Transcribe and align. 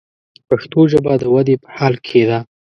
پښتو 0.47 0.79
ژبه 0.91 1.13
د 1.21 1.23
ودې 1.33 1.55
په 1.63 1.69
حال 1.77 1.93
کښې 2.05 2.23
ده. 2.29 2.39